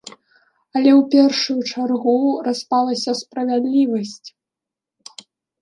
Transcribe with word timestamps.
Але 0.75 0.91
ў 0.93 1.01
першую 1.15 1.59
чаргу 1.75 2.15
распалася 2.49 3.11
справядлівасць. 3.23 4.29